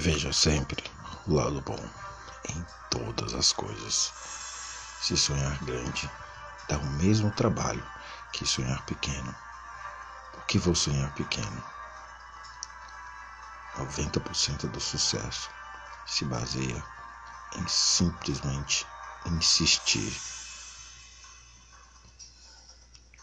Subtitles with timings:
[0.00, 0.80] Veja sempre
[1.26, 1.90] o lado bom
[2.50, 4.12] em todas as coisas.
[5.02, 6.08] Se sonhar grande
[6.68, 7.84] dá o mesmo trabalho
[8.32, 9.34] que sonhar pequeno.
[10.32, 11.64] Por que vou sonhar pequeno?
[13.76, 15.50] 90% do sucesso
[16.06, 16.84] se baseia
[17.56, 18.86] em simplesmente
[19.26, 20.16] insistir.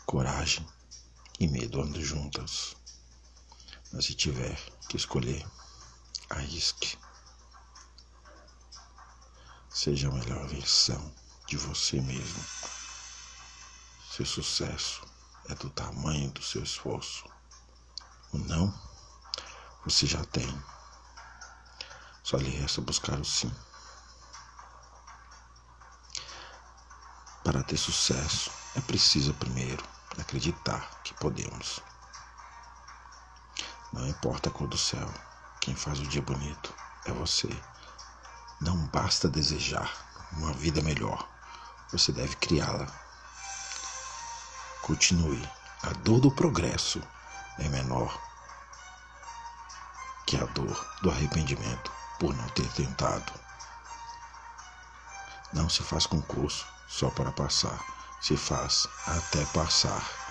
[0.06, 0.68] Coragem
[1.40, 2.76] e medo andam juntas.
[3.94, 5.46] Mas se tiver que escolher,
[6.36, 6.98] Arrisque.
[9.70, 11.14] Seja a melhor versão
[11.48, 12.44] de você mesmo.
[14.12, 15.02] Seu sucesso
[15.50, 17.26] é do tamanho do seu esforço.
[18.34, 18.74] O não,
[19.86, 20.64] você já tem.
[22.24, 23.54] Só lhe resta buscar o sim.
[27.44, 29.84] Para ter sucesso, é preciso primeiro
[30.18, 31.80] acreditar que podemos.
[33.94, 35.08] Não importa a cor do céu,
[35.66, 36.72] quem faz o dia bonito
[37.06, 37.50] é você.
[38.62, 39.92] Não basta desejar
[40.34, 41.28] uma vida melhor,
[41.92, 42.86] você deve criá-la.
[44.84, 45.42] Continue.
[45.82, 47.02] A dor do progresso
[47.58, 48.16] é menor
[50.28, 53.34] que a dor do arrependimento por não ter tentado.
[55.52, 57.84] Não se faz concurso só para passar,
[58.22, 60.25] se faz até passar.